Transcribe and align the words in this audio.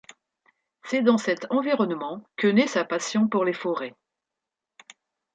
C'est 0.85 1.03
dans 1.03 1.19
cet 1.19 1.45
environnement 1.51 2.23
que 2.35 2.47
naît 2.47 2.65
sa 2.65 2.83
passion 2.83 3.27
pour 3.27 3.45
les 3.45 3.53
forêts. 3.53 3.93